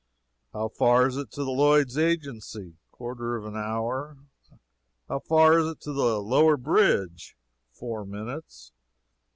[0.51, 4.17] "How far is it to the Lloyds' Agency?" "Quarter of an hour."
[5.07, 7.37] "How far is it to the lower bridge?"
[7.71, 8.71] "Four minutes."